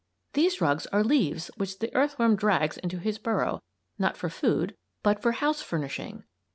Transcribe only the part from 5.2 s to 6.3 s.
for house furnishing.